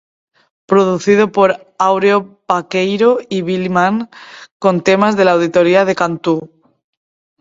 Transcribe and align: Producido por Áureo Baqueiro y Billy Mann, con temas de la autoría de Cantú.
Producido 0.69 1.23
por 1.35 1.49
Áureo 1.77 2.19
Baqueiro 2.47 3.19
y 3.29 3.43
Billy 3.43 3.69
Mann, 3.69 4.09
con 4.57 4.81
temas 4.87 5.15
de 5.15 5.25
la 5.25 5.33
autoría 5.33 5.85
de 5.85 5.93
Cantú. 5.93 6.37